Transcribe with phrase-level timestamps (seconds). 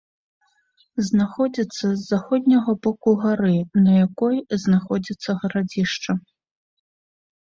[1.07, 3.53] Знаходзіцца з заходняга боку гары,
[3.85, 6.11] на якой знаходзіцца гарадзішча.